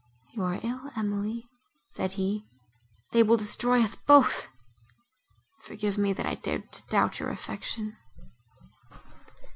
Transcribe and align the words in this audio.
"You 0.33 0.41
are 0.41 0.59
ill, 0.63 0.89
Emily," 0.97 1.47
said 1.89 2.13
he, 2.13 2.47
"they 3.11 3.21
will 3.21 3.37
destroy 3.37 3.83
us 3.83 3.93
both! 3.95 4.47
Forgive 5.61 5.99
me, 5.99 6.11
that 6.11 6.25
I 6.25 6.33
dared 6.33 6.71
to 6.71 6.87
doubt 6.87 7.19
your 7.19 7.29
affection." 7.29 7.97